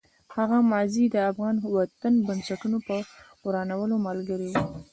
[0.35, 2.95] هغه ماضي د افغان وطن د بنسټونو په
[3.45, 4.63] ورانولو ملګرې وه.